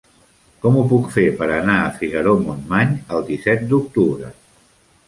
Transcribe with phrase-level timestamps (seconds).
[0.63, 4.35] Com ho puc fer per anar a Figaró-Montmany el disset d'octubre?